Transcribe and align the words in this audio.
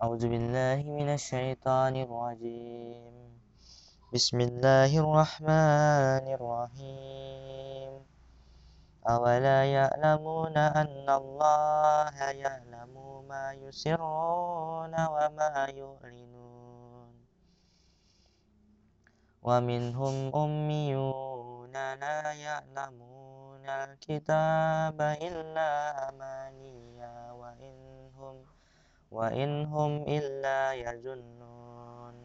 أعوذ 0.00 0.32
بالله 0.32 0.80
من 0.96 1.12
الشيطان 1.12 1.92
الرجيم. 1.92 3.36
بسم 4.16 4.40
الله 4.40 4.88
الرحمن 4.88 6.24
الرحيم. 6.40 7.92
أولا 9.04 9.60
يعلمون 9.64 10.56
أن 10.56 11.04
الله 11.04 12.16
يعلم 12.16 12.94
ما 13.28 13.52
يسرون 13.52 14.94
وما 14.96 15.52
يعلنون. 15.68 17.12
ومنهم 19.44 20.16
أميون 20.32 21.72
لا 21.76 22.32
يعلمون 22.32 23.64
الكتاب 23.68 24.96
إلا 24.96 25.70
أمانيا 26.08 27.29
وإن 29.10 29.64
هم 29.64 30.02
إلا 30.08 30.72
يظنون 30.74 32.16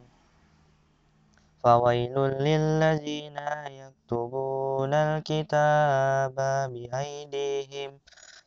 فويل 1.66 2.16
للذين 2.46 3.38
يكتبون 3.82 4.94
الكتاب 4.94 6.36
بأيديهم 6.74 8.00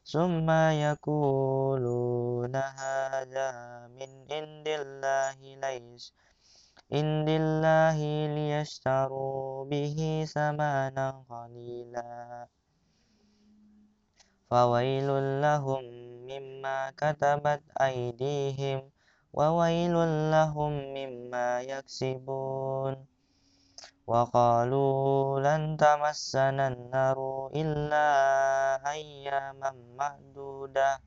ثم 0.07 0.51
يقولون 0.87 2.57
هذا 2.57 3.51
من 3.99 4.11
عند 4.31 4.67
الله 4.69 5.39
ليس 5.67 6.15
عند 6.93 7.29
الله 7.29 7.99
ليشتروا 8.35 9.65
به 9.65 10.27
ثمنا 10.35 11.25
قليلا. 11.29 12.47
فويل 14.51 15.09
لهم 15.43 16.08
مما 16.59 16.91
كتبت 16.99 17.63
أيديهم 17.79 18.91
وويل 19.31 19.95
لهم 20.35 20.73
مما 20.91 21.63
يكسبون. 21.63 23.07
وقالوا 24.07 25.39
لن 25.41 25.77
تمسنا 25.79 26.69
النار 26.69 27.19
إلا 27.55 28.09
أياما 28.91 29.71
معدودة 29.95 30.99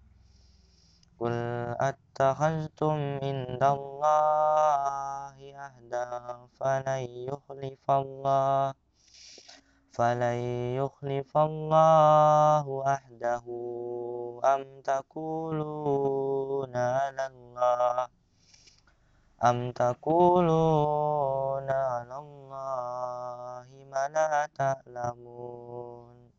قل 1.20 1.36
أتخذتم 1.84 2.98
عند 3.20 3.64
الله 3.64 5.36
أهدا 5.68 6.08
فلن 6.56 7.04
يخلف 7.28 7.86
الله 7.92 8.74
فلن 9.92 10.40
يخلف 10.80 11.32
الله 11.38 12.66
عهده. 12.88 13.46
أم 14.46 14.82
تقولون 14.82 16.76
على 16.76 17.28
الله؟ 17.28 18.08
أم 19.44 19.72
تقولون 19.72 21.70
على 21.70 22.18
الله 22.18 23.68
ما 23.92 24.08
لا 24.08 24.50
تعلمون؟ 24.58 26.32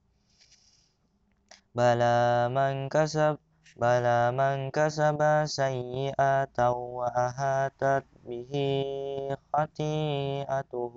بلى 1.74 2.48
من 2.48 2.88
كسب 2.88 3.38
بلى 3.76 4.30
من 4.32 4.70
كسب 4.70 5.20
سيئة 5.44 6.58
وأهاتت 6.70 8.04
به 8.24 8.52
خطيئته 9.52 10.96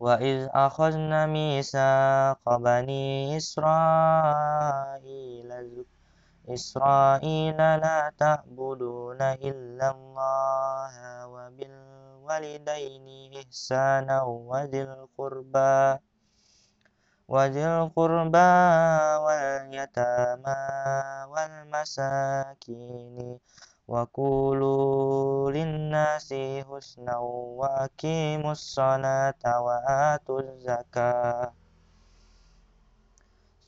وإذ 0.00 0.48
أخذنا 0.54 1.26
ميثاق 1.26 2.56
بني 2.56 3.36
إسرائيل 3.36 5.04
إسرائيل 6.48 7.56
لا 7.56 8.12
تعبدون 8.18 9.22
إلا 9.22 9.90
الله 9.90 11.26
وبالوالدين 11.26 13.06
إحسانا 13.40 14.22
وذي 14.22 14.82
القربى 14.82 15.98
وذي 17.28 17.64
القربى 17.66 18.52
واليتامى 19.24 20.60
والمساكين 21.32 23.16
وقولوا 23.88 25.50
للناس 25.52 26.34
حسنا 26.68 27.16
وأقيموا 27.60 28.52
الصلاة 28.52 29.42
وآتوا 29.66 30.40
الزكاة 30.40 31.52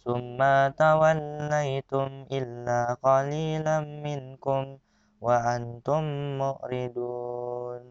ثم 0.04 0.38
توليتم 0.78 2.10
إلا 2.32 2.94
قليلا 3.02 3.80
منكم 3.80 4.78
وأنتم 5.20 6.02
معرضون 6.38 7.82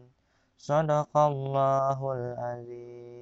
صدق 0.58 1.12
الله 1.16 1.98
العظيم 2.12 3.15